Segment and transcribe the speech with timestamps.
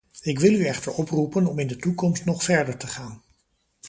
[0.21, 3.21] Ik wil u echter oproepen om in de toekomst nog verder te gaan.